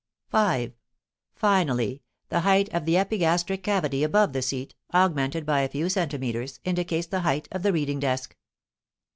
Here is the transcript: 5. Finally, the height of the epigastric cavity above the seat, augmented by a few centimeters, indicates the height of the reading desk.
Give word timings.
5. 0.31 0.73
Finally, 1.35 2.01
the 2.29 2.39
height 2.39 2.67
of 2.69 2.85
the 2.85 2.97
epigastric 2.97 3.61
cavity 3.61 4.01
above 4.03 4.33
the 4.33 4.41
seat, 4.41 4.73
augmented 4.95 5.45
by 5.45 5.61
a 5.61 5.69
few 5.69 5.89
centimeters, 5.89 6.59
indicates 6.65 7.05
the 7.05 7.19
height 7.19 7.47
of 7.51 7.61
the 7.61 7.71
reading 7.71 7.99
desk. 7.99 8.35